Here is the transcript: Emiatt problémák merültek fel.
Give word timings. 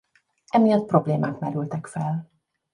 Emiatt 0.49 0.85
problémák 0.85 1.39
merültek 1.39 1.87
fel. 1.87 2.29